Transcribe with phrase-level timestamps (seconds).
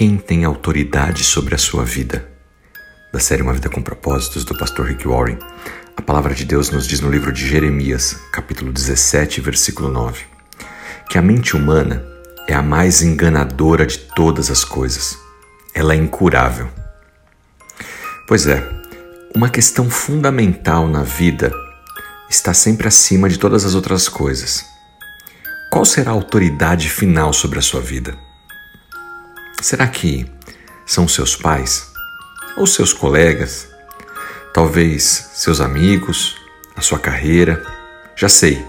[0.00, 2.26] Quem tem autoridade sobre a sua vida?
[3.12, 5.38] Da série Uma Vida com Propósitos, do pastor Rick Warren,
[5.94, 10.24] a palavra de Deus nos diz no livro de Jeremias, capítulo 17, versículo 9,
[11.10, 12.02] que a mente humana
[12.48, 15.18] é a mais enganadora de todas as coisas.
[15.74, 16.70] Ela é incurável.
[18.26, 18.66] Pois é,
[19.36, 21.52] uma questão fundamental na vida
[22.30, 24.64] está sempre acima de todas as outras coisas.
[25.70, 28.29] Qual será a autoridade final sobre a sua vida?
[29.60, 30.26] Será que
[30.86, 31.92] são seus pais?
[32.56, 33.68] Ou seus colegas?
[34.54, 36.34] Talvez seus amigos?
[36.74, 37.62] A sua carreira?
[38.16, 38.64] Já sei,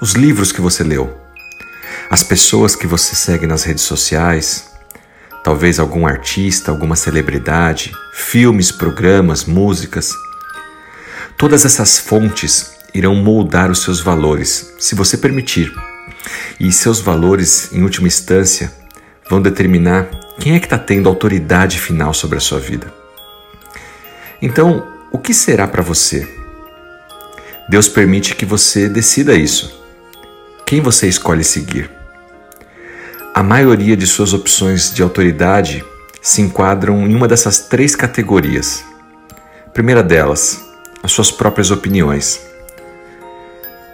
[0.00, 1.12] os livros que você leu,
[2.08, 4.70] as pessoas que você segue nas redes sociais,
[5.42, 10.12] talvez algum artista, alguma celebridade, filmes, programas, músicas.
[11.36, 15.72] Todas essas fontes irão moldar os seus valores, se você permitir.
[16.60, 18.72] E seus valores, em última instância,
[19.28, 22.92] vão determinar quem é que está tendo autoridade final sobre a sua vida.
[24.42, 26.26] Então, o que será para você?
[27.68, 29.80] Deus permite que você decida isso.
[30.66, 31.90] Quem você escolhe seguir?
[33.34, 35.84] A maioria de suas opções de autoridade
[36.20, 38.82] se enquadram em uma dessas três categorias.
[39.72, 40.60] Primeira delas,
[41.02, 42.40] as suas próprias opiniões.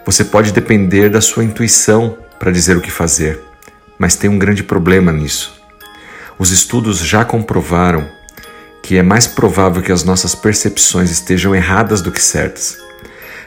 [0.05, 3.47] Você pode depender da sua intuição para dizer o que fazer
[3.97, 5.56] mas tem um grande problema nisso.
[6.39, 8.07] Os estudos já comprovaram
[8.81, 12.77] que é mais provável que as nossas percepções estejam erradas do que certas.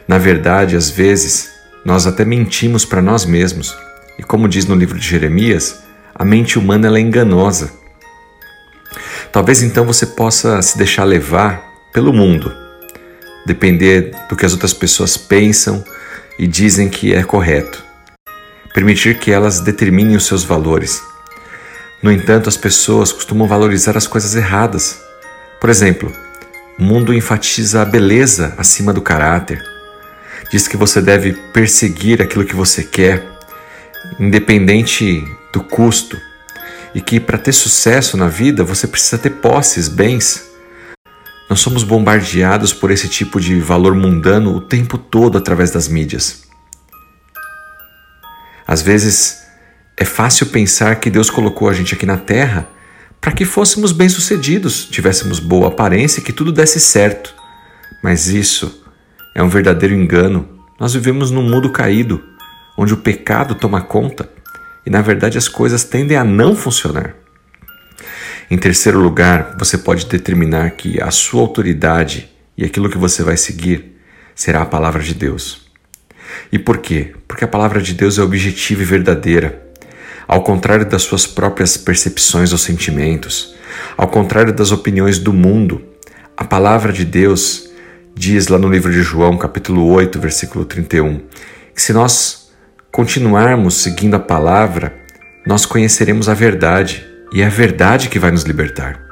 [0.07, 1.51] Na verdade, às vezes,
[1.85, 3.77] nós até mentimos para nós mesmos,
[4.19, 5.81] e como diz no livro de Jeremias,
[6.15, 7.73] a mente humana é enganosa.
[9.33, 12.53] Talvez então você possa se deixar levar pelo mundo,
[13.47, 15.83] depender do que as outras pessoas pensam
[16.39, 17.91] e dizem que é correto
[18.73, 21.03] permitir que elas determinem os seus valores.
[22.03, 25.01] No entanto, as pessoas costumam valorizar as coisas erradas.
[25.61, 26.11] Por exemplo,
[26.79, 29.63] o mundo enfatiza a beleza acima do caráter.
[30.51, 33.23] Diz que você deve perseguir aquilo que você quer,
[34.19, 35.23] independente
[35.53, 36.17] do custo,
[36.95, 40.49] e que para ter sucesso na vida você precisa ter posses, bens.
[41.51, 46.45] Nós somos bombardeados por esse tipo de valor mundano o tempo todo através das mídias.
[48.67, 49.40] Às vezes
[50.01, 52.67] é fácil pensar que Deus colocou a gente aqui na terra
[53.21, 57.35] para que fôssemos bem-sucedidos, tivéssemos boa aparência e que tudo desse certo.
[58.03, 58.83] Mas isso
[59.35, 60.49] é um verdadeiro engano.
[60.79, 62.25] Nós vivemos num mundo caído,
[62.79, 64.27] onde o pecado toma conta
[64.87, 67.15] e na verdade as coisas tendem a não funcionar.
[68.51, 73.37] Em terceiro lugar, você pode determinar que a sua autoridade e aquilo que você vai
[73.37, 74.01] seguir
[74.35, 75.71] será a palavra de Deus.
[76.51, 77.13] E por quê?
[77.29, 79.70] Porque a palavra de Deus é objetiva e verdadeira.
[80.31, 83.53] Ao contrário das suas próprias percepções ou sentimentos,
[83.97, 85.83] ao contrário das opiniões do mundo,
[86.37, 87.69] a palavra de Deus
[88.15, 91.23] diz lá no livro de João, capítulo 8, versículo 31,
[91.75, 92.53] que se nós
[92.93, 94.95] continuarmos seguindo a palavra,
[95.45, 99.03] nós conheceremos a verdade e é a verdade que vai nos libertar.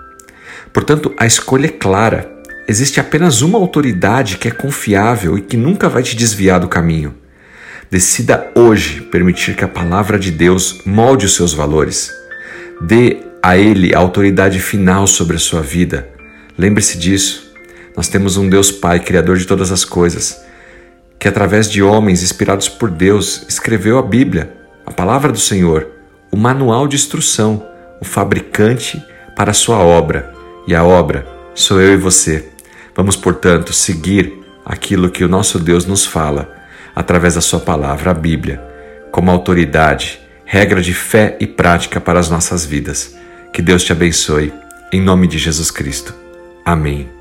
[0.73, 5.89] Portanto, a escolha é clara Existe apenas uma autoridade que é confiável e que nunca
[5.89, 7.15] vai te desviar do caminho.
[7.91, 12.13] Decida hoje permitir que a palavra de Deus molde os seus valores.
[12.83, 16.07] Dê a Ele a autoridade final sobre a sua vida.
[16.59, 17.51] Lembre-se disso.
[17.97, 20.39] Nós temos um Deus Pai, Criador de todas as coisas,
[21.19, 24.53] que através de homens inspirados por Deus escreveu a Bíblia,
[24.85, 25.89] a palavra do Senhor,
[26.31, 27.67] o manual de instrução,
[28.03, 29.03] o fabricante
[29.35, 30.35] para a sua obra.
[30.67, 32.51] E a obra sou eu e você.
[32.95, 36.58] Vamos, portanto, seguir aquilo que o nosso Deus nos fala
[36.99, 38.61] através da Sua palavra, a Bíblia,
[39.13, 43.17] como autoridade, regra de fé e prática para as nossas vidas.
[43.53, 44.53] Que Deus te abençoe,
[44.93, 46.13] em nome de Jesus Cristo.
[46.65, 47.18] Amém.